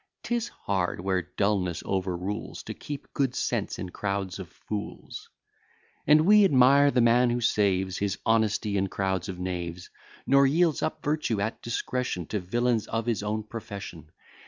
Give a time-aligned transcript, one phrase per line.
[0.23, 5.29] 'Tis hard, where dulness overrules, To keep good sense in crowds of fools.
[6.07, 9.91] And we admire the man, who saves His honesty in crowds of knaves;
[10.25, 14.09] Nor yields up virtue at discretion, To villains of his own profession.